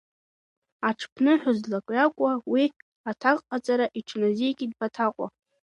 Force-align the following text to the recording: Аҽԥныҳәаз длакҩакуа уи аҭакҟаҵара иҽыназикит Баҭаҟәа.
Аҽԥныҳәаз 0.87 1.57
длакҩакуа 1.63 2.33
уи 2.51 2.65
аҭакҟаҵара 3.09 3.87
иҽыназикит 3.99 4.71
Баҭаҟәа. 4.79 5.27